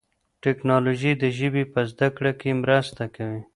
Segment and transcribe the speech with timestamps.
[0.43, 3.41] تکنالوژي د ژبي په زده کړه کي مرسته کوي.